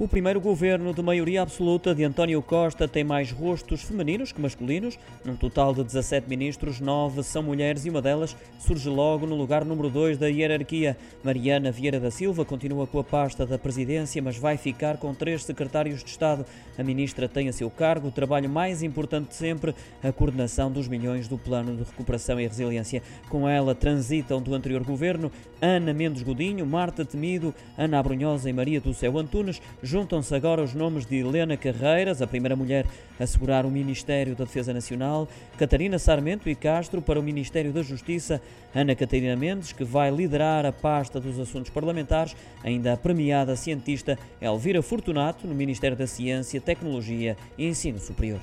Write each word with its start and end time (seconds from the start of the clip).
O 0.00 0.08
primeiro 0.08 0.40
governo 0.40 0.94
de 0.94 1.02
maioria 1.02 1.42
absoluta 1.42 1.94
de 1.94 2.02
António 2.04 2.40
Costa 2.40 2.88
tem 2.88 3.04
mais 3.04 3.30
rostos 3.30 3.82
femininos 3.82 4.32
que 4.32 4.40
masculinos. 4.40 4.98
Num 5.22 5.36
total 5.36 5.74
de 5.74 5.84
17 5.84 6.26
ministros, 6.26 6.80
9 6.80 7.22
são 7.22 7.42
mulheres 7.42 7.84
e 7.84 7.90
uma 7.90 8.00
delas 8.00 8.34
surge 8.58 8.88
logo 8.88 9.26
no 9.26 9.36
lugar 9.36 9.62
número 9.62 9.90
2 9.90 10.16
da 10.16 10.26
hierarquia. 10.26 10.96
Mariana 11.22 11.70
Vieira 11.70 12.00
da 12.00 12.10
Silva 12.10 12.46
continua 12.46 12.86
com 12.86 12.98
a 12.98 13.04
pasta 13.04 13.44
da 13.44 13.58
presidência, 13.58 14.22
mas 14.22 14.38
vai 14.38 14.56
ficar 14.56 14.96
com 14.96 15.12
três 15.12 15.44
secretários 15.44 16.02
de 16.02 16.08
Estado. 16.08 16.46
A 16.78 16.82
ministra 16.82 17.28
tem 17.28 17.50
a 17.50 17.52
seu 17.52 17.68
cargo 17.68 18.08
o 18.08 18.10
trabalho 18.10 18.48
mais 18.48 18.82
importante 18.82 19.28
de 19.28 19.34
sempre, 19.34 19.74
a 20.02 20.10
coordenação 20.10 20.72
dos 20.72 20.88
milhões 20.88 21.28
do 21.28 21.36
Plano 21.36 21.76
de 21.76 21.82
Recuperação 21.82 22.40
e 22.40 22.46
Resiliência. 22.46 23.02
Com 23.28 23.46
ela 23.46 23.74
transitam 23.74 24.40
do 24.40 24.54
anterior 24.54 24.82
governo 24.82 25.30
Ana 25.60 25.92
Mendes 25.92 26.22
Godinho, 26.22 26.64
Marta 26.64 27.04
Temido, 27.04 27.54
Ana 27.76 27.98
Abrunhosa 27.98 28.48
e 28.48 28.52
Maria 28.54 28.80
do 28.80 28.94
Céu 28.94 29.18
Antunes 29.18 29.60
juntam-se 29.90 30.32
agora 30.32 30.62
os 30.62 30.72
nomes 30.72 31.04
de 31.04 31.16
Helena 31.16 31.56
Carreiras, 31.56 32.22
a 32.22 32.26
primeira 32.26 32.54
mulher 32.54 32.86
a 33.18 33.24
assegurar 33.24 33.66
o 33.66 33.70
Ministério 33.70 34.36
da 34.36 34.44
Defesa 34.44 34.72
Nacional, 34.72 35.28
Catarina 35.58 35.98
Sarmento 35.98 36.48
e 36.48 36.54
Castro 36.54 37.02
para 37.02 37.18
o 37.18 37.22
Ministério 37.22 37.72
da 37.72 37.82
Justiça, 37.82 38.40
Ana 38.72 38.94
Catarina 38.94 39.34
Mendes, 39.34 39.72
que 39.72 39.82
vai 39.82 40.10
liderar 40.10 40.64
a 40.64 40.70
pasta 40.70 41.18
dos 41.18 41.40
assuntos 41.40 41.70
parlamentares, 41.70 42.36
ainda 42.62 42.92
a 42.92 42.96
premiada 42.96 43.56
cientista 43.56 44.16
Elvira 44.40 44.80
Fortunato 44.80 45.48
no 45.48 45.54
Ministério 45.54 45.96
da 45.96 46.06
Ciência, 46.06 46.60
Tecnologia 46.60 47.36
e 47.58 47.66
Ensino 47.66 47.98
Superior. 47.98 48.38